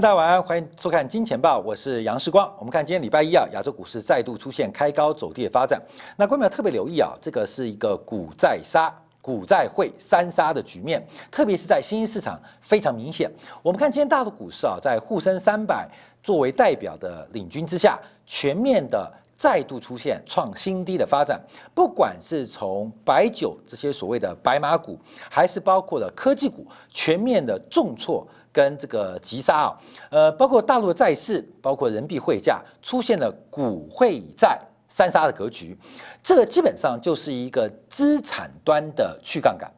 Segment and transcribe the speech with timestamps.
[0.00, 2.50] 大家晚安，欢迎收看《金钱报》，我是杨世光。
[2.58, 5.78] 我们看今天礼拜一啊，亚洲股市再度出现开高走低的发展。
[6.16, 8.90] 那观众要特别留意啊，这个是一个股债杀、
[9.20, 13.30] 股债汇三杀的局面，特别是在新兴市场非常明显。
[13.62, 15.86] 我们看今天大陆股市啊，在沪深三百
[16.22, 21.40] 作为代表的领军之下，全面的再度出现创新低的发展。
[21.74, 24.98] 不管是从白酒这些所谓的白马股，
[25.30, 28.26] 还是包括了科技股，全面的重挫。
[28.52, 29.78] 跟这个急杀啊，
[30.10, 35.78] 呃，包括大陆的债市，包括人民币汇价出现了股汇债三杀的格局，
[36.20, 39.70] 这个基本上就是一个资产端的去杠杆，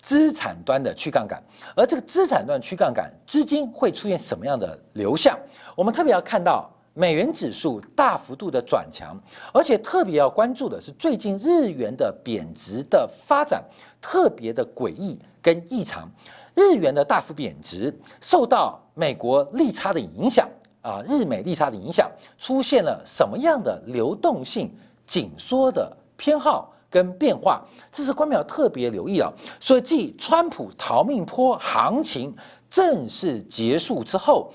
[0.00, 1.40] 资产端的去杠杆，
[1.76, 5.38] 而这个资产端去杠杆，资金会出现什么样的流向？
[5.76, 9.14] 我们特别要看到美元指数大幅度的转强，
[9.52, 13.62] 而且特别要关注的是最近日元的贬值的发展，
[14.00, 16.10] 特别的诡异跟异常。
[16.54, 20.48] 日元的大幅贬值，受到美国利差的影响
[20.80, 27.62] 啊，日美利差的影响，出现了什么样的流动性紧缩的偏好跟变化？
[27.92, 29.30] 这是官淼特别留意啊。
[29.60, 32.34] 所以，继川普逃命坡行情
[32.70, 34.50] 正式结束之后，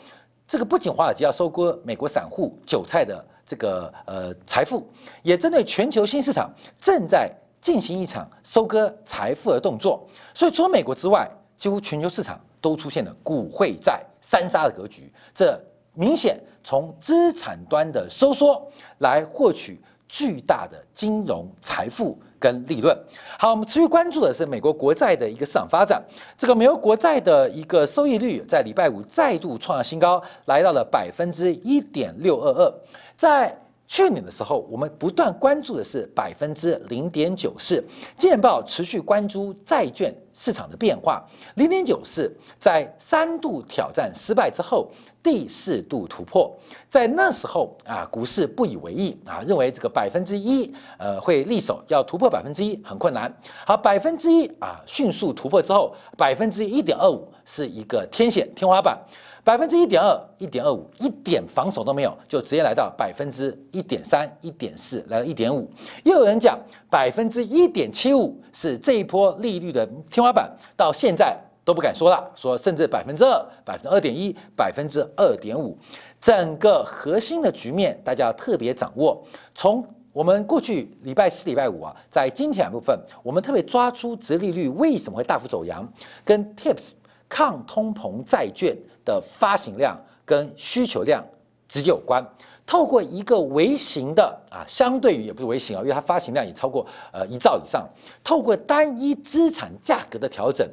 [0.52, 4.86] 这个不仅华尔街要收割美国散户韭菜的这个呃财富，
[5.24, 10.06] 也针对全球新市场正在进行一场收割财富的动作。
[10.34, 15.58] 所以，除了美国之外，几乎全球市场都出现了股汇债三杀的格局，这
[15.94, 18.62] 明显从资产端的收缩
[18.98, 22.94] 来获取巨大的金融财富跟利润。
[23.40, 26.04] 好，我们持续关注的是美国国债的一个市场发展。
[26.36, 32.74] 这个美国国债的一个收益率在礼拜五再度创下新高，来到了百分之一点六二二，
[33.16, 33.56] 在。
[33.88, 37.84] 去年的时候，我们不断关注的是百分之零点九四。
[38.18, 41.22] 建报持续关注债券市场的变化，
[41.56, 44.90] 零点九四在三度挑战失败之后，
[45.24, 46.52] 第四度突破。
[46.90, 53.34] 在那时候啊，股市不以为意啊，认为这个百分之一呃会利手，要突破百分之一很困难。
[53.66, 58.98] 好，百分之一啊迅速突破之后，百分之一点二五是一个天线天花板。
[59.44, 65.68] 百分之一点二、一点二五，一点防守都没有，就直接来到百分之一点三、一点四，来到一点五。
[66.04, 66.60] 又有人讲
[66.92, 75.78] 百分之一点七五是这一波利率的天花板，到现在都不敢说了，说甚至百分之二、百分之二点一、百分之二点五。
[76.20, 79.24] 整个核心的局面，大家要特别掌握。
[79.56, 85.88] 从我们过去礼拜四、礼拜五啊，在今天部分，我们特别抓出直利率为什么会大幅走阳，
[86.24, 86.92] 跟 Tips
[87.28, 88.76] 抗通膨债券。
[89.04, 91.26] 的发行量跟需求量
[91.68, 92.24] 直接有关。
[92.68, 97.90] 透过一个微型的啊，相对于也不是微型啊，因为它发行量也超过呃一兆以上。
[98.24, 100.70] 透过单一资产价格的调整，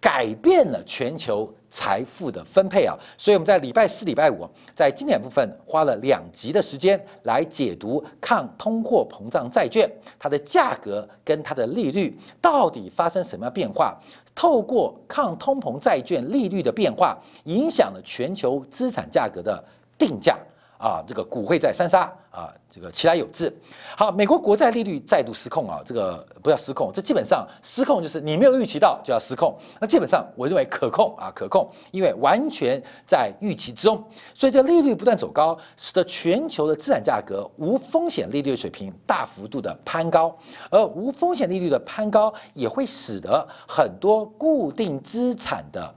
[0.00, 2.96] 改变了全球财富的分配啊。
[3.16, 13.98] 所以我们在礼拜四、礼拜五在经典部分花了两集的时间来解读抗通货膨胀债券它的价格跟它的利率到底发生什么样变化。
[14.34, 19.62] 透过抗通膨债券利率的变化，影响了全球资产价格的
[19.98, 20.38] 定价
[20.78, 23.52] 啊，这个股会在三杀啊，这个其来有致。
[23.96, 29.58] 好，美国国债利率再度失控啊，这个不要失控，这基本上失控就是你没有预期到就要失控。
[29.80, 34.02] 那基本上我认为可控啊，可控，因为完全在预期之中。
[34.32, 40.32] 所以这利率不断走高，使得全球的资产价格无风险利率水平大幅度的攀高，
[40.70, 45.92] 而无风险利率的攀高也会使得很多固定资产的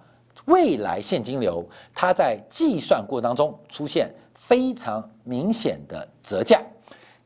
[0.45, 4.11] 未来现金流，它在计算过程当中出现。
[4.41, 6.59] 非常明显的折价，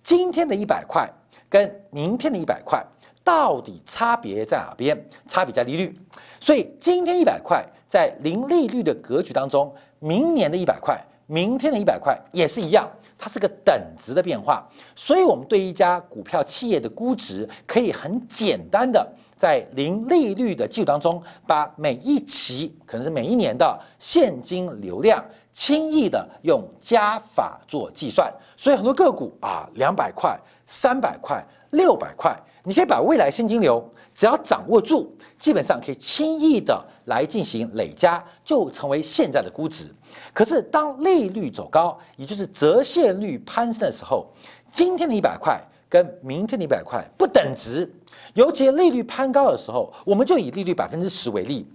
[0.03, 1.09] 今天的一百块
[1.49, 2.85] 跟明天的一百块
[3.23, 5.01] 到底差别在哪边？
[5.25, 5.97] 差别在利率。
[6.41, 12.85] 所以今天一百块在零利率的格局当中，明年的一百块、明天的一百块也是一样，
[13.18, 14.68] 它是个等值的变化。
[14.94, 25.23] 所以，我们对一家股票企业的估值，可以很简单的在零利率的基础当中，把每一期可能是每一年的现金流量。
[25.56, 30.38] 轻易的用加法做计算，所以很多个股啊，两百块、
[30.68, 33.81] 三百块、六百块，你可以把未来现金流
[34.13, 39.90] 只要掌握住，基本上可以轻易的来进行累加，就成为现在的估值。
[40.34, 44.28] 可是当利率走高，也就是折现率攀升的时候，
[44.69, 45.57] 今天的一百块
[45.88, 47.90] 跟明天的一百块不等值，
[48.34, 51.66] 尤其利率攀高的时候，我们就以利率百分之十为例，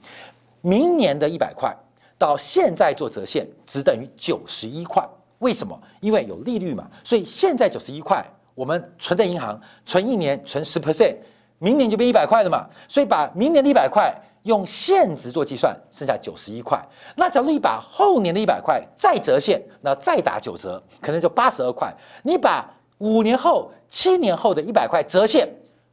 [0.61, 1.75] 明年的一百块。
[2.21, 5.03] 到现在做折现只等于九十一块，
[5.39, 5.81] 为什么？
[6.01, 8.23] 因为有利率嘛，所以现在九十一块，
[8.55, 11.17] 我们存在银行存一年存十 percent，
[11.59, 12.69] 明年就变一百块了嘛。
[12.87, 16.79] 所以把明年的一百块用现值做计算，剩下九十一块。
[17.17, 21.91] 那假如你把后年的一百块再折现，那再打九折，可能就八十二块。
[22.23, 25.49] 你把五年后、七年后的一百块折现，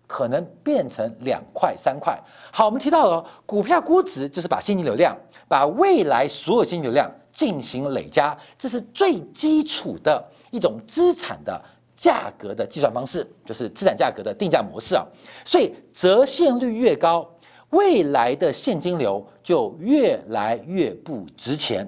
[0.07, 2.17] 可能变成两块、三块。
[2.51, 5.15] 好，我们提到了股票估值，就是把现金流量、
[5.47, 11.61] 把未来所有现金流量进行累加，这是最基础的一种资产的
[11.95, 15.05] 价格的计算方式，就是资产价格的定价模式啊。
[15.43, 17.29] 所以折现率越高，
[17.71, 21.87] 未来的现金流就越来越不值钱。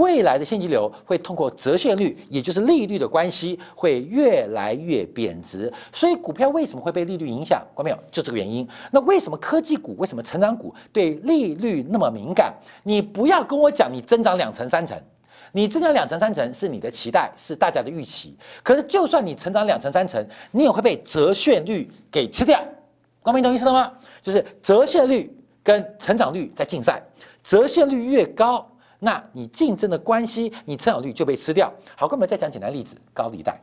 [0.00, 5.72] 未来的现金流会通过折现率，也就是利率的关系，会越来越贬值。
[5.92, 7.62] 所以股票为什么会被利率影响？
[7.74, 8.66] 观众朋友，就这个原因。
[8.90, 12.52] 那为什么科技股、为什么成长股对利率那么敏感？
[12.82, 14.98] 你不要跟我讲你增长两成三成，
[15.52, 18.34] 你增长两成三成是你的期待，是大家的预期。
[18.62, 22.58] 可是就算你成长两成三成，你也会被折现率给吃掉。
[23.22, 23.92] 光明懂意思了吗？
[24.22, 25.30] 就是折现率
[25.62, 27.02] 跟成长率在竞赛，
[27.42, 28.66] 折现率越高。
[29.00, 31.72] 那你竞争的关系，你成长率就被吃掉。
[31.96, 33.58] 好，我们再讲简单例子，高利贷，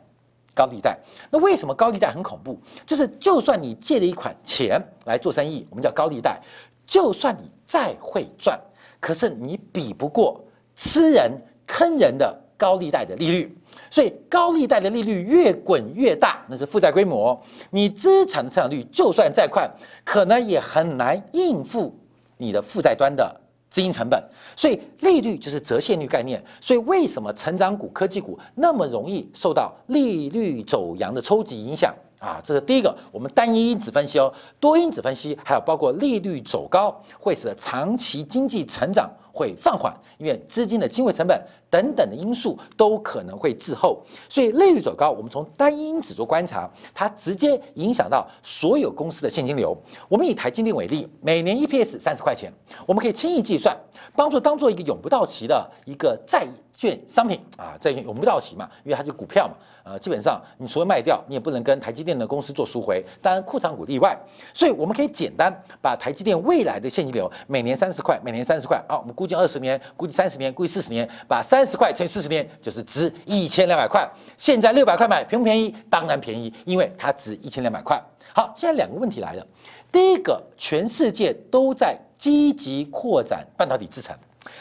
[0.54, 0.98] 高利贷。
[1.30, 2.60] 那为什么高利贷很恐怖？
[2.86, 6.42] 就是就算你借了一款钱来做生意，我们叫高利贷，
[6.86, 8.60] 就算你再会赚，
[9.00, 10.44] 可是你比不过
[10.76, 11.32] 吃人
[11.68, 13.58] 坑人的高利贷的利率。
[13.92, 17.40] 所以高利贷的利率越滚越大，那是负债规模。
[17.70, 19.70] 你资产的成长率就算再快，
[20.04, 21.96] 可能也很难应付
[22.38, 23.40] 你的负债端的。
[23.70, 24.22] 资金成本，
[24.56, 26.44] 所以利率就是折现率概念。
[26.62, 32.40] 所以为什么成长股、科技股那么容易受到利率走阳的抽级影响啊？
[32.44, 41.40] 这是第一个，我们单一因子分析哦，多因子分析，还有包括利率走高会使得长期经济成长会放缓，因为资金的机会成本。
[41.70, 49.78] 等等的因素都可能会滞后，所以利率走高，我们从单一因子做观察，它直接影响到所有公司的现金流。
[50.08, 52.50] 我们以台积电为例，每年 EPS 三十块钱，
[52.86, 53.78] 我们可以轻易计算，
[54.16, 59.56] 帮助当做一个永不到期的一个债券商品啊，债券永不到期嘛，因为它是股票嘛，
[59.88, 64.18] 呃，基本上你除了卖掉，你也不能跟台积电的公司做赎回，当然库藏股例外。
[64.54, 74.06] 所以我们可以简单把台积电未来的现金流每年三十块，每年三十块，啊，我们估计二十年，估计三十年，估计四十年，把三十块乘以四十年就是值一千两百块。
[74.36, 75.74] 现在六百块买便不便宜？
[75.90, 77.98] 当然便宜，因为它值一千两百块。
[78.34, 79.48] 好，现在两个问题来了。
[79.90, 84.14] 第一个，全世界都在积极扩展半导体制程，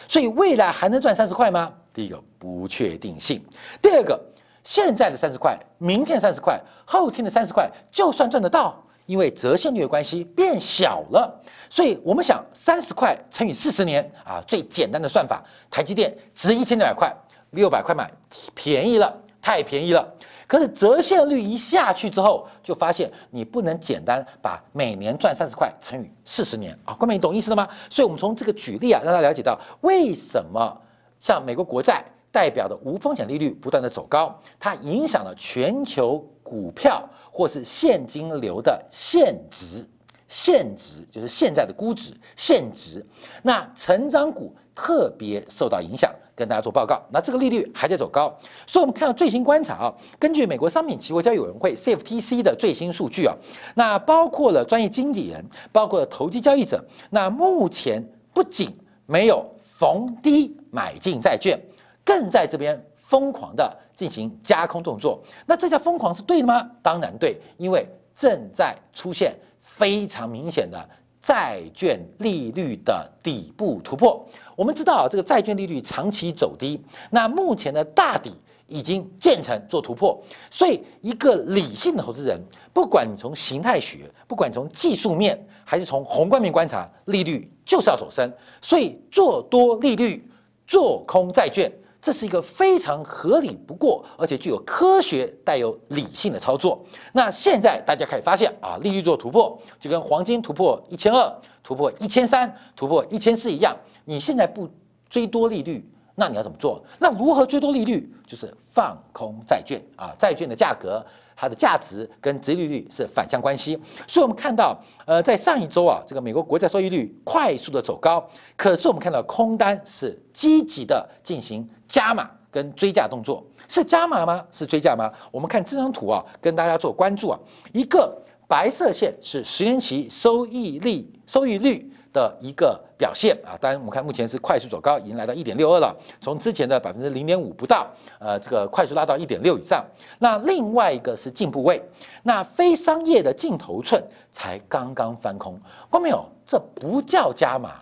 [0.06, 1.72] 所以未来还能赚三十块吗？
[1.92, 3.42] 第一个不确定性。
[3.82, 4.20] 第二个，
[4.66, 8.82] 现在的三十块，明天三十块，后天的三十块，就算赚得到。
[9.06, 11.32] 因为折现率的关系变小了，
[11.70, 15.40] 所以我们想三十块乘以四十年啊，最简单的算法，
[15.70, 17.16] 台积电值一千两百块，
[17.50, 18.10] 六百块买
[18.52, 20.04] 便宜了，太便宜了。
[20.48, 27.68] 可是折现率一下去之后，就发现你不能简单把每年赚三十块乘以四十年啊，各位你懂意思了吗？
[27.88, 30.76] 所以我们从这个举例啊，让大家了解到为什么
[31.20, 32.04] 像美国国债
[32.36, 37.02] 代表的无风险利率不断的走高，它影响了全球股票。
[37.38, 39.86] 或是现金流的现值，
[40.26, 43.04] 现值就是现在的估值，现值。
[43.42, 46.98] 那成长股特别受到影响，跟大家做报告。
[47.12, 48.34] 那这个利率还在走高，
[48.66, 53.36] 所以我们看到最新观察啊，根据美国商品期货交易委员会 CFTC 的最新数据啊，
[53.74, 61.60] 那包括了专业经理人，包括了投机交易者，那目前不仅没有逢低买进债券，
[62.06, 62.82] 更在这边。
[63.06, 66.68] 疯狂的进行加空动作，那这叫疯狂是对的吗？
[66.82, 70.76] 当然对，因为正在出现非常明显的
[71.20, 74.26] 债券利率的底部突破。
[74.56, 78.32] 我们知道啊，这个债券利率长期走低，那目前的大底
[78.66, 80.20] 已经建成做突破，
[80.50, 82.36] 所以一个理性的投资人，
[82.72, 88.28] 不管你从形态学，不管从技术面，还是从宏观面观察，利率就是要走升，
[88.60, 90.28] 所以做多利率，
[90.66, 91.70] 做空债券。
[92.06, 96.80] 这是一个非常合理不过，而且具有科学、带有理性的操作。
[97.12, 101.28] 那现在大家可以发现啊，利率做突破，就跟黄金突破一千二、
[101.64, 103.76] 突破一千三、突破一千四一样。
[104.04, 104.70] 你现在不
[105.10, 105.84] 追多利率，
[106.14, 106.80] 那你要怎么做？
[107.00, 108.08] 那如何追多利率？
[108.24, 111.04] 就是放空债券啊，债券的价格。
[111.36, 113.78] 它的价值跟殖利率是反向关系，
[114.08, 118.26] 所以我们看到，呃，在上一周啊，这个美国国债收益率快速的走高，
[118.56, 124.42] 可是我们看到空单是积极的进行加码跟追价动作，是加码吗？
[124.50, 125.12] 是追价吗？
[125.30, 127.38] 我们看这张图啊，跟大家做关注啊，
[127.74, 128.16] 一个
[128.48, 133.52] 白色线是十年期收益率收益率的一个表现啊。
[133.60, 137.86] 当然，我们看目前是快速走高，已经来到一点六二了，从之前的百分之零点五不到，
[138.18, 139.84] 呃，这个快速拉到一点六以上。
[140.18, 141.82] 那另外一个是进步位，
[142.22, 146.24] 那非商业的净头寸才刚刚翻空，看没有？
[146.46, 147.74] 这不叫加码，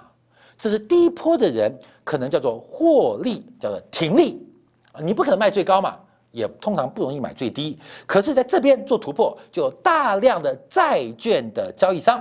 [0.58, 1.72] 这是低坡的人
[2.02, 4.44] 可能叫做获利，叫做停利
[4.92, 5.96] 啊，你不可能卖最高嘛。
[6.34, 12.20] 也通常不容易买最低，可是在这边做突破，就有大量的债券的交易商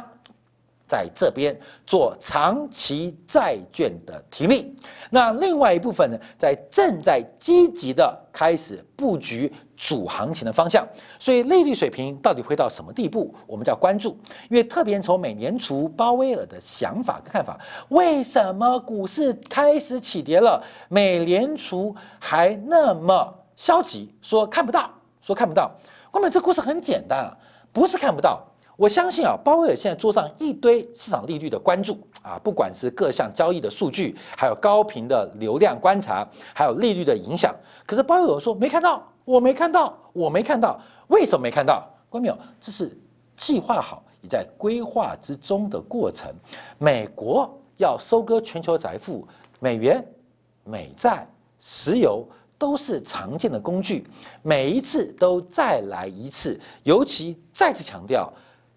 [0.94, 4.72] 在这边做长期债券的提利。
[5.10, 10.88] 那另外一部分呢，在正在积极的开始布局主行情的方向。
[11.18, 14.16] 所以利率水平到底会到什么地步，我们就要关注。
[14.52, 17.60] 因为特别从美联储鲍威尔的想法跟看法，
[17.90, 23.34] 为什么股市开始起跌了，美联储还那么？
[23.56, 24.90] 消极说看不到，
[25.22, 25.72] 说看不到。
[26.12, 27.30] 后面这故事很简单啊，
[27.72, 28.44] 不是看不到。
[28.76, 37.54] 我相信啊，鲍威尔现在桌上一堆市场利率的关注啊，不管是各项交易的数据，还有高频的流量观察，还有利率的影响。
[37.86, 40.80] 可是鲍威尔说没看到，我没看到，我没看到。
[41.08, 41.88] 为什么没看到？
[42.10, 42.38] 关没有？
[42.60, 42.98] 这是
[43.38, 46.34] 计划好，也在规划之中的过程。
[46.80, 49.28] 美国要收割全球财富，
[49.60, 50.04] 美元、
[50.64, 51.28] 美债、
[51.60, 52.28] 石油。
[52.56, 54.08] 都是常见的工具，
[54.42, 56.58] 每一次都再来一次。
[56.84, 58.32] 尤其再次强调，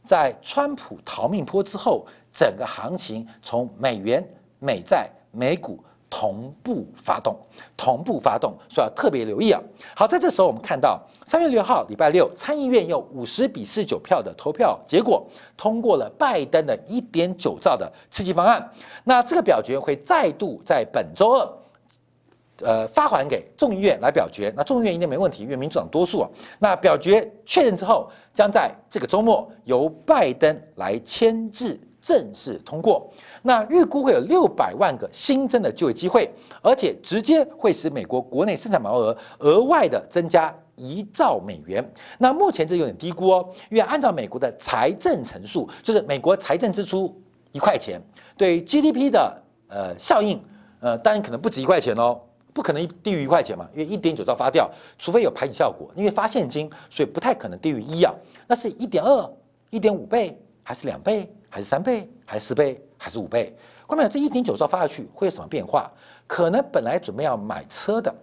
[0.07, 4.25] 在川普逃命坡之后，整个行情从美元、
[4.61, 7.37] 美债、美股同步发动，
[7.77, 9.61] 同步发动，所以要特别留意啊。
[9.97, 18.71] 好，在这时候我们看到三月六号礼拜六，参议院用五十比四九票的投票结果，通过了拜登的一点九兆的刺激方案。
[19.03, 21.47] 那这个表决会再度在本周二。
[22.63, 26.31] 呃，发还给众议院来表决，那众议院应该没问题，因为民主党多数啊。
[26.59, 33.11] 那表决确认之后，将在这个周末由拜登来签字正式通过。
[33.43, 36.29] 那预估会有六百万个新增的就业机会，
[36.63, 41.87] 而且直接会使美国国内生产毛额额外的增加一兆美元。
[42.19, 47.15] 那目前这有点低估哦，因为按照美国的财政陈述，就是美国财政支出
[47.53, 48.01] 一块钱，
[48.37, 50.43] 对 GDP 的呃效应，
[50.81, 52.19] 呃，当然可能不止一块钱哦。
[52.57, 58.15] 不可能低于一块钱嘛，因为一点九兆发掉，除非有排挤效果，因为发现金，所以不太可能低于一啊。
[58.47, 59.31] 那是一点二、
[59.69, 63.55] 一点五倍，还是两倍，还是三倍，还是四倍，还是五倍？
[63.87, 65.93] 关键这一点九兆发下去会有什么变化？
[66.27, 68.15] 可能本来准备要买车的。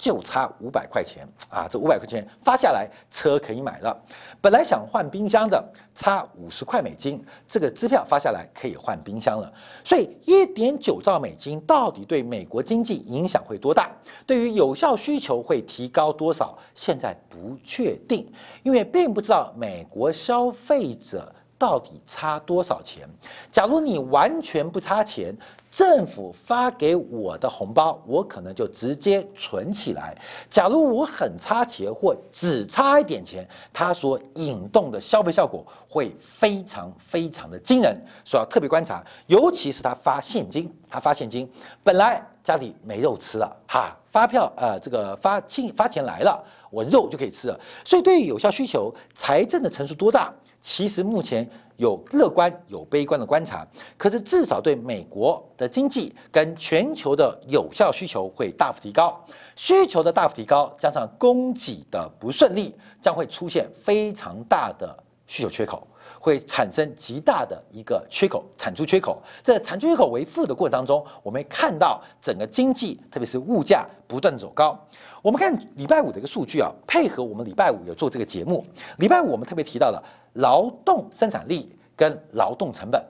[0.00, 1.68] 就差五百块钱啊！
[1.68, 3.94] 这五百块钱发下来，车可以买了。
[4.40, 5.62] 本来想换冰箱的，
[5.94, 9.52] 差五十块美金，这个支票发下来可以换冰箱了。
[9.84, 13.90] 所以一点九兆美金到底对美国经济影响会多大？
[14.26, 16.56] 对于有效需求会提高多少？
[16.74, 18.26] 现在不确定，
[18.62, 23.06] 因为并不知道美国消费者到底差多少钱。
[23.52, 25.36] 假如你完全不差钱。
[25.70, 30.12] 政府发给我的红包，我可能就直接存起来。
[30.48, 39.00] 假如我很差钱或只差一点钱，它所引动的消费效果会非常非常的惊人，所以要特别观察。
[39.28, 41.48] 尤其是他发现金，他发现金，
[41.84, 47.60] 本来家里没肉吃了，哈，发票呃，这个发钱发钱来了，我肉就可以吃了。
[47.84, 50.34] 所以对于有效需求，财政的成数多大？
[50.60, 51.48] 其实目前。
[51.80, 59.18] 有乐观有悲观的观察，可是至少对美国的经济跟全球的有效需求会大幅提高，
[59.56, 64.94] 需求的大幅提高加上供给的不顺利，将会出现非常大的
[65.26, 65.88] 需求缺口，
[66.20, 69.22] 会产生极大的一个缺口，产出缺口。
[69.42, 74.78] 在产出缺口为负的过程当中，我们看到整个经济，特别是物价不断走高。
[75.22, 78.64] 我们看礼拜五的一个数据啊，配合我们礼拜五有做这个节目，
[78.98, 80.02] 礼拜五我们特别提到了。
[80.34, 83.04] 劳动生产力跟劳动成本，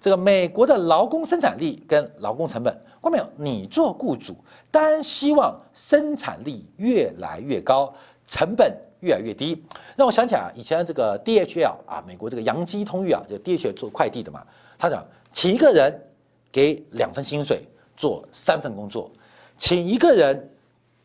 [0.00, 3.28] 这个美国的劳工生产力跟劳工成本，看到没有？
[3.36, 4.34] 你做雇主，
[4.70, 7.92] 当然希望生产力越来越高，
[8.26, 9.62] 成本越来越低。
[9.96, 14.42] 让我想起啊，以前这个 DHL 啊，美国这个洋基通运啊，就 DHL 做快递的嘛，
[14.78, 15.94] 他讲请一个人
[16.50, 17.62] 给两份薪水
[17.94, 19.10] 做三份工作，
[19.58, 20.50] 请一个人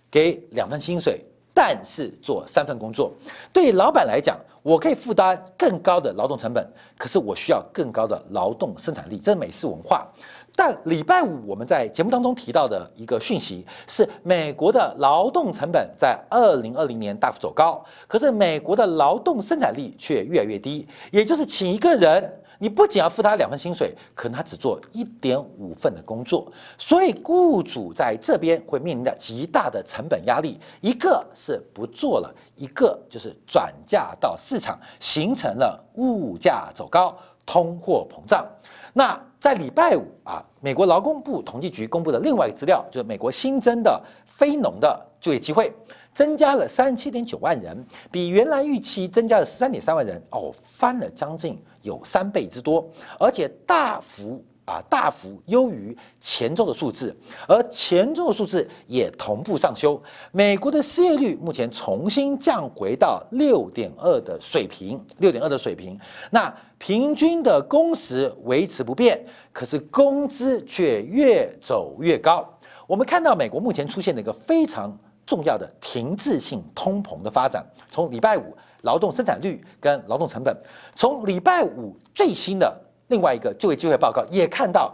[0.10, 1.24] 给两份薪水。
[1.60, 3.12] 但是做三份工作，
[3.52, 6.64] 对老板来讲，我可以负担更高的劳动成本，
[7.00, 10.08] 可是我需要更高的劳动生产力，这是美式文化。
[10.56, 22.42] 但礼拜五我们在节目当中提到的一个讯息是，美国的劳动成本在二零二零年大幅走高，可是美国的劳动生产力却越来越低，也就是请一个人。
[22.60, 30.60] 你不仅要付他两份薪水，可能他只做一点五份的工作，所以雇主在这边会面临着极大的成本压力。
[30.82, 38.46] 一个是不做了，一个就是转嫁到市场，形成了物价走高、通货膨胀。
[38.94, 45.72] 那在礼拜五啊，美国劳工部统计局公布的另外一个资料，就是美国新增的非农的就业机会
[46.18, 47.78] 增加了三十七点九万人，
[48.10, 52.84] 比原来预期增加了十三点三万人，哦，翻了将近有三倍之多，
[53.20, 54.44] 而且大幅。
[54.66, 57.16] 啊，大幅优于前周的数字，
[57.48, 59.98] 而前周的数字也同步上修。
[60.34, 65.98] 美国的失业率目前重新降回到六点二的水平，六点二的水平。
[66.32, 72.46] 那平均的工时维持不变，可是工资却越走越高。
[72.86, 74.94] 我们看到美国目前出现了一个非常
[75.28, 77.64] 重要的停滞性通膨的发展。
[77.92, 80.58] 从礼拜五劳动生产率跟劳动成本，
[80.96, 82.76] 从礼拜五最新的。
[83.10, 84.94] 另外一个就业机会报告也看到，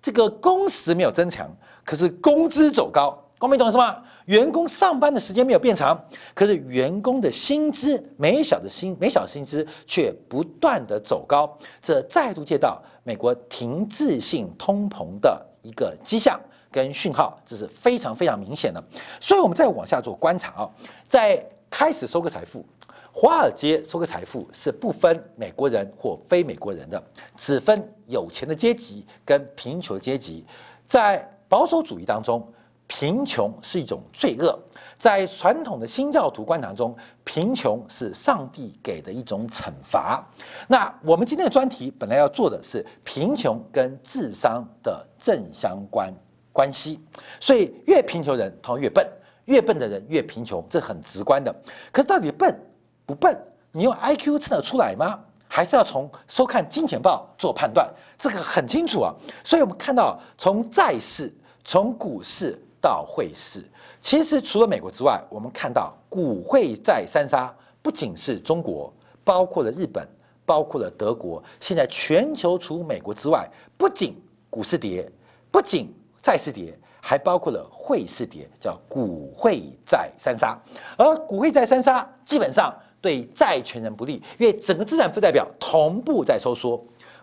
[0.00, 1.46] 这个工时没有增强，
[1.84, 3.14] 可是工资走高。
[3.38, 4.02] 光明懂什么？
[4.26, 5.98] 员工上班的时间没有变长，
[6.34, 18.82] 可是员工的薪资每小的薪每小薪资却不断的走高，这再度借到美国停滞性通膨的一个迹象跟讯号，这是非常非常明显的。
[19.20, 20.70] 所以，我们再往下做观察啊，
[21.06, 22.64] 在开始收割财富。
[23.12, 27.02] 华尔街收割财富是不分美国人或非美国人的，
[27.36, 30.46] 只分有钱的阶级跟贫穷阶级。
[30.86, 32.46] 在保守主义当中，
[32.86, 34.56] 贫穷是一种罪恶；
[34.96, 40.24] 在传统的新教徒观察中，贫穷是上帝给的一种惩罚。
[40.68, 46.14] 那我们今天的专题本来要做的是贫穷跟智商的正相关
[46.52, 47.00] 关系，
[47.38, 49.06] 所以越贫穷人他越笨，
[49.44, 51.54] 越笨的人越贫穷，这很直观的。
[51.92, 52.58] 可是到底笨？
[53.06, 53.36] 不笨，
[53.72, 55.18] 你用 I Q 测得出来吗？
[55.48, 57.92] 还是要从收看金钱报做判断？
[58.16, 59.12] 这个很清楚啊。
[59.42, 61.32] 所以我们看到，从债市、
[61.64, 63.64] 从股市到汇市，
[64.00, 67.52] 其实除了美国之外，我们看到股汇债三杀，
[67.82, 68.92] 不仅是中国，
[69.24, 70.06] 包括了日本，
[70.46, 71.42] 包括了德国。
[71.58, 74.14] 现在全球除美国之外，不仅
[74.48, 75.10] 股市跌，
[75.50, 80.58] 不仅债市跌，还包括了汇市跌，叫股汇债三杀。
[80.96, 82.74] 而股汇债三杀基本上。
[83.02, 86.78] 对债权人不利，因为整个资产负债表同步在收缩。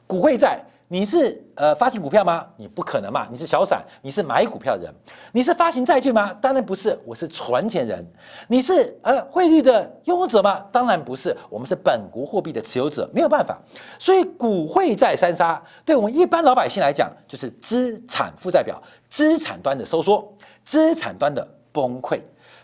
[0.07, 2.47] 股汇债，你是呃发行股票吗？
[2.55, 4.93] 你不可能嘛，你是小散，你是买股票的人。
[5.33, 6.33] 你是发行债券吗？
[6.41, 8.05] 当然不是，我是存钱人。
[8.47, 10.65] 你是呃汇率的拥有者吗？
[10.71, 13.59] 当然不是，我们是本国货币的持有者，没有办法。
[13.99, 22.19] 所以股汇债三杀，对我们一般老百姓来讲，就是资产负债表资产端的收缩，资产端的崩溃。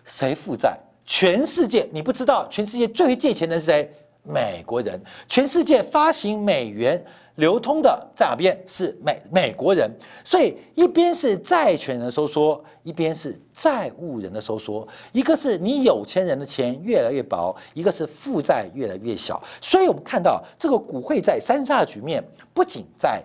[0.06, 0.78] 谁负债？
[1.06, 3.94] 全世界你不知道，全世界最会借钱的是谁？
[4.26, 4.98] 美国人。
[5.28, 8.62] 全世界发行美元流通的在哪边？
[8.68, 9.90] 是美美国人。
[10.24, 14.88] 所以一边是债权人收缩，一边是债务人的收缩。
[15.12, 19.42] 一个是你有钱人的钱越来越薄，一个是负债越来越小。
[19.62, 23.24] 所以我们看到这个股汇在三杀的局面，不仅在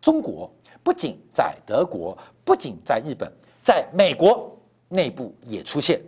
[0.00, 0.50] 中国，
[0.82, 3.30] 不仅在德国，不仅在日本，
[3.62, 4.56] 在美国
[4.88, 6.00] 内部也出现。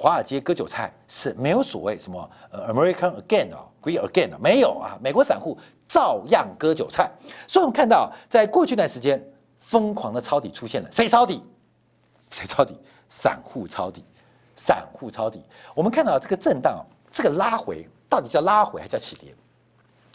[0.00, 7.10] 华尔街割韭菜是没有所谓什么呃 American again 啊，Great again，没有啊，美国散户照样割韭菜。
[7.46, 9.22] 所以我们看到，在过去一段时间，
[9.58, 11.42] 疯狂的抄底出现了，谁抄底？
[12.30, 12.78] 谁抄底？
[13.08, 14.04] 散户抄底，
[14.54, 15.42] 散户抄底。
[15.74, 19.34] 我们看到这个震荡，这个拉回，到底叫拉回还叫起跌？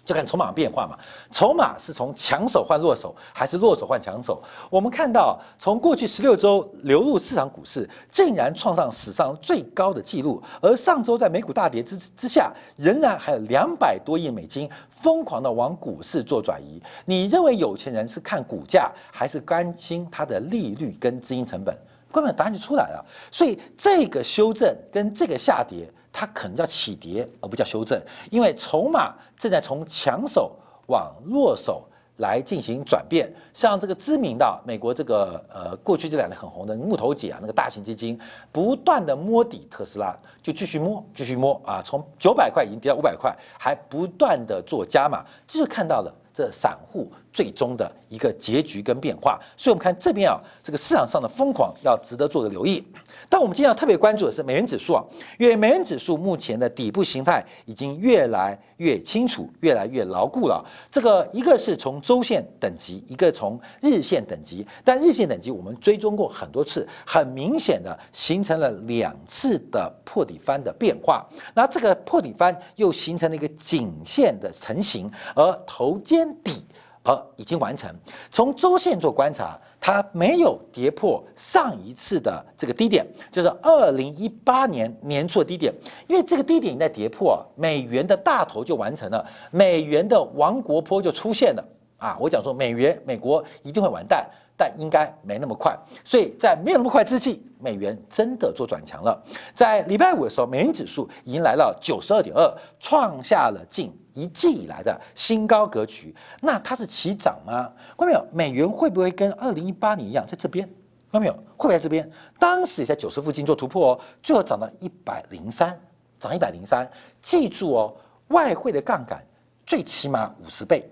[0.06, 0.98] 就看筹码变化嘛，
[1.32, 4.42] 筹码是从强手换弱手，还是弱手换强手？
[4.70, 10.44] 我们看到，从过去十六周流入市场股市，竟然创上史上最高的纪录。
[10.62, 16.82] 而上周在美股大跌之之下，仍然还有两百多亿美金疯狂的往股市做转移。
[17.06, 21.74] 你认为有钱人是看股价，还是关心它的利率跟资金成本？
[22.12, 23.06] 根本答案就出来了。
[23.32, 25.90] 所以这个修正跟这个下跌。
[26.14, 28.00] 它可能叫起跌，而不叫修正，
[28.30, 30.56] 因为筹码正在从强手
[30.88, 31.84] 往弱手
[32.18, 33.28] 来进行转变。
[33.54, 38.18] 像这个知名的美国这个呃，过去这两年很红的木头姐啊，那个大型基金
[38.52, 49.40] 不断的摸底特斯拉，就继续摸，继续摸啊，从九百块已经跌到五百块，还不断的做加码，这就看到了这散户最终的一个结局跟变化。
[49.58, 52.82] 所以，我们看这边啊，这个市场上的疯狂要值得做个留意。
[53.30, 55.04] 但我们今天要特别关注的是美元指数啊，
[55.40, 60.64] 因为美元指数目前的底部形态已经越来越清楚、越来越牢固了。
[60.92, 64.66] 这个一个是从周线等级，一个从日线等级。
[64.84, 71.26] 但日线等级我们追踪过很多次，很明显的形成了两次的破底翻的变化。
[71.56, 76.64] 那这个破底翻又形成了一个颈线的成型，而头肩底
[77.04, 77.94] 而已经完成。
[78.32, 85.74] 从周线做观察，它没有跌破上一次的这个低点，就是二零一八年年初的低点。
[86.08, 91.64] 因为这个低点在跌破，美元的大头就完成了，美元的亡国坡就出现了
[91.98, 92.18] 啊！
[92.20, 94.28] 我讲说，美元美国一定会完蛋。
[94.56, 99.20] 但应该没那么快，所以在没有那么快之际，美元真的做转强了。
[99.52, 106.16] 在礼拜五的时候，美元指数已经来了九十二点二，创下了近一季以来的新高格局。
[106.42, 107.72] 那它是起涨吗？
[107.98, 108.28] 看到没有？
[108.32, 110.66] 美元会不会跟二零一八年一样，在这边？
[111.12, 111.34] 看到没有？
[111.34, 112.10] 会不会在这边？
[112.40, 115.80] 当时也在九十附近做突破哦，最后涨到一百零三，
[116.20, 116.90] 涨一百零三。
[117.22, 117.96] 记住哦，
[118.30, 119.24] 外汇的杠杆
[119.66, 120.90] 最起码五十倍。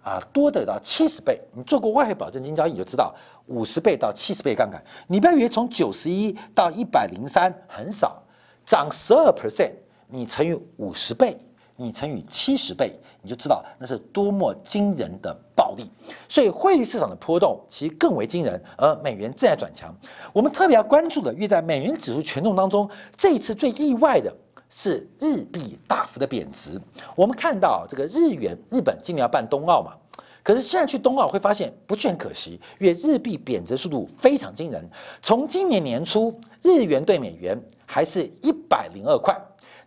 [0.00, 1.38] 啊，多的到七十倍。
[1.52, 3.14] 你做过外汇保证金交易，你就知道
[3.46, 4.82] 五十倍到七十倍杠杆。
[5.06, 8.22] 你不要以为从九十一到一百零三很少，
[8.64, 9.74] 涨十二 percent，
[10.06, 11.38] 你乘以五十倍，
[11.80, 15.84] 你乘以七十倍，你就知道那是多么惊人的暴利。
[16.28, 19.94] 所以汇率市场的波动其实更为惊人，而美元正在转强。
[20.32, 24.30] 我们特别要关注的，越在美元指数权重当中，这一次最意外的。
[24.70, 26.78] 是日币大幅的贬值，
[27.16, 29.94] 我们看到这个日元，日本今年要办冬奥嘛，
[30.42, 34.86] 可是现在去冬奥会发现不去很可惜，因为日币贬值速度非常惊人。
[35.22, 39.34] 从今年年初，日元对美元还是一百零二块，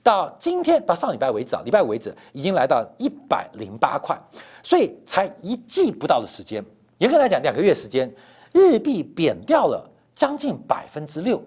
[0.04, 4.20] 到今天到上礼拜为止啊，礼拜为止已经来到一百零八块，
[4.64, 6.64] 所以才一季不到的时间，
[6.98, 8.12] 严格来讲两个月时间，
[8.52, 11.42] 日币贬掉了将近百分之六，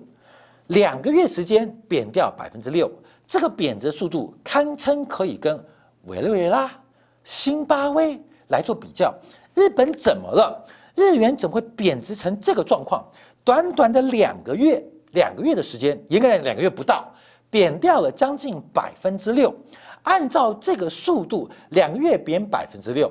[0.68, 2.90] 两个月时间贬掉百分之六。
[3.26, 5.58] 这个贬值速度堪称可以跟
[6.04, 6.70] 委内瑞拉、
[7.24, 9.14] 新巴威来做比较。
[9.54, 10.62] 日本怎么了？
[10.94, 13.02] 日元怎么会贬值成这个状况？
[13.42, 17.10] 短短的两个月，两个月的时间，严格来讲两个月不到，
[17.54, 19.54] 贬掉了将近百分之六。
[20.02, 23.08] 按照这个速度，两个月贬百分之六，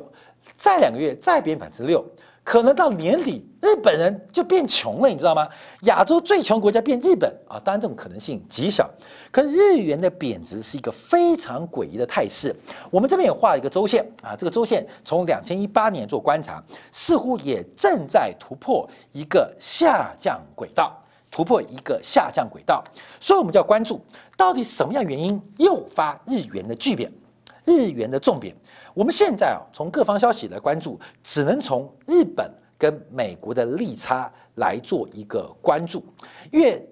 [0.58, 2.06] 再两个月再贬百分之六。
[2.44, 5.48] 可能到年底，日本人就变穷了，你知道吗？
[5.84, 7.58] 亚洲最穷国家变日本啊！
[7.64, 8.92] 当然这种可能性极小。
[9.32, 12.54] 可是日元的贬值是一个非常诡异的态势。
[12.92, 20.94] 我们这边也画了一个周线啊，这个周线从两千一八年做观察，似乎也正在突破一个下降轨道，
[21.32, 22.84] 突破一个下降轨道。
[23.22, 24.02] 所以我们就要关注，
[24.44, 27.10] 到底什么样原因诱发日元的巨变，
[27.64, 28.54] 日元的重贬。
[28.94, 36.04] 我们现在啊，从各方消息来关注，只能从日本跟美国的利差来做一个关注，
[36.52, 36.86] 因为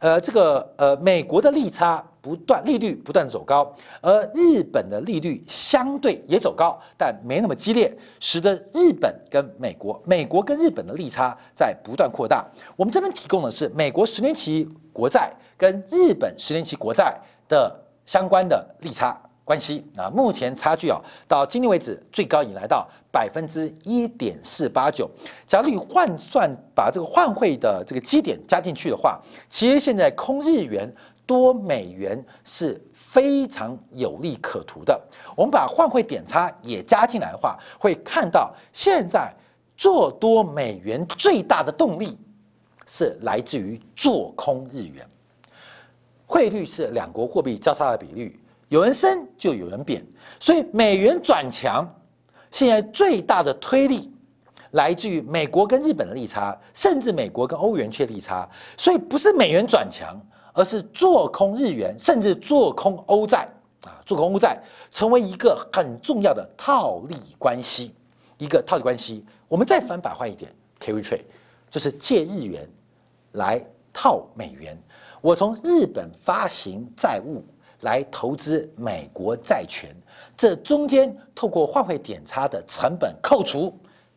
[0.00, 12.46] 呃，这个呃，美国的利差不断，利率不断走高，而日本的利率相对也走高，但没那么激烈，使得日本跟美国、美国跟日本的利差在不断扩大。
[12.76, 19.18] 我们这边提供的是美国十年期国债跟日本十年期国债的相关的利差。
[19.48, 25.10] 关系啊，目前差距啊，到今天为止最高已来到百分之一点四八九。
[25.46, 30.86] 假如你换算把这个换汇的这个基点加进去的话，其实现在空日元
[31.28, 34.98] 多美元是非常有利可图的。
[35.36, 39.30] 我们把换汇点差也加进来的话，会看到现在
[39.76, 42.16] 做多美元最大的动力
[42.86, 45.06] 是来自于做空日元。
[46.24, 48.40] 汇率是两国货币交叉的比率。
[48.70, 50.02] 有人升就有人贬，
[50.40, 51.86] 所以美元转强，
[52.50, 54.10] 现在最大的推力
[54.70, 60.18] 来自于美国跟日本的利差，甚至美国跟欧元却利差，所以不是美元转强，
[60.58, 63.48] 而是做空日元，甚至做空欧债
[63.82, 67.94] 啊，做空欧债成为一个很重要的套利关系，
[68.38, 69.24] 一个套利关系。
[69.46, 71.22] 我们再反白话一点，carry trade
[71.70, 72.68] 就是借日元
[73.32, 74.76] 来套美元，
[75.20, 77.44] 我从日本发行债务。
[77.82, 79.94] 来投资美国债权，
[80.36, 83.72] 这中间透过换汇点差的成本扣除，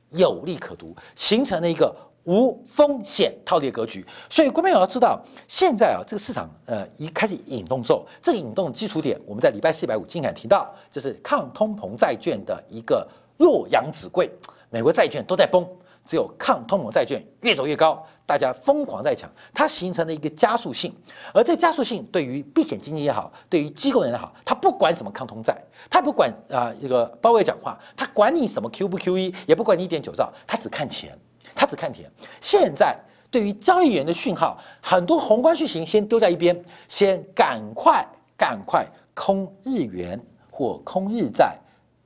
[0.10, 4.05] 有利可图，形成了一个无风险套利格局。
[4.29, 13.07] 所以，观众要知道，现在啊，这个市场呃一开始引动之后，这个引动的基础点，我们在礼拜四百五经常提到，就是抗通膨债券的一个
[13.38, 14.29] 洛阳纸贵，
[14.69, 15.67] 美国债券都在崩。
[16.03, 20.91] 只有抗通膨债券越走越高，大家疯狂在抢，它形成了一个加速性。
[21.31, 25.55] 而这加速性对于避险基金也好，对于机构人也好，他不管什么抗通债，
[25.91, 31.15] 他不管啊这个鲍威尔讲话，他管你什么 Q 不 QE，也不管你一点九兆，他只看钱，
[31.55, 32.09] 他只看钱。
[32.39, 32.97] 现在
[33.29, 38.05] 对于交易员的讯号，很多宏观讯息先丢在一边，先赶快
[38.37, 41.57] 赶快空日元或空日债，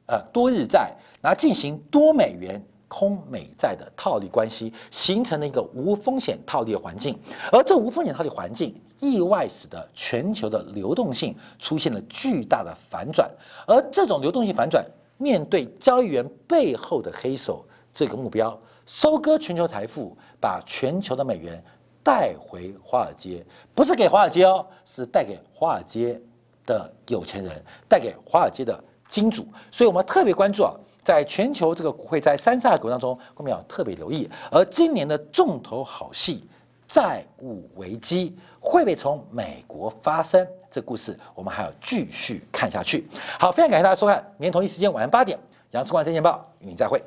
[0.07, 2.61] 呃多日债，然后进行多美元。
[2.87, 7.17] 空美债的套利关系形成了一个无风险套利的环境，
[7.51, 13.29] 而这无风险套利环境意外使得全球的流动性出现了巨大的反转，
[13.67, 14.85] 而这种流动性反转
[15.17, 21.63] 面对交易员背后的黑手这个目标，收割全球财富，把全球的美元
[22.03, 23.43] 带回华尔街，
[23.73, 26.19] 不是给华尔街哦，是带给华尔街
[26.65, 29.47] 的有钱人，带给华尔街的金主。
[29.71, 34.29] 所以我们特别关注啊，在全球这个股会在三煞股当中，我们要特别留意。
[34.51, 36.47] 而今年的重头好戏，
[36.85, 40.47] 债务危机会不会从美国发生？
[40.69, 43.07] 这故事我们还要继续看下去。
[43.39, 45.39] 好，非常感谢大家收看，明天同一时间晚上八点，
[45.71, 47.01] 杨世光证券报与您再会。